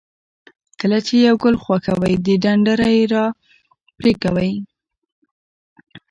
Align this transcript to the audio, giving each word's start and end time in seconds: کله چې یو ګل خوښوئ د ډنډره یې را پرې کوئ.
کله 0.79 0.97
چې 1.07 1.13
یو 1.27 1.35
ګل 1.43 1.55
خوښوئ 1.63 2.13
د 2.25 2.27
ډنډره 2.43 2.87
یې 2.95 3.03
را 3.13 3.25
پرې 3.97 4.13
کوئ. 4.21 4.53